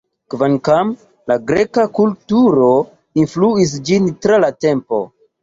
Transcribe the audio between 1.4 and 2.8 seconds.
greka kulturo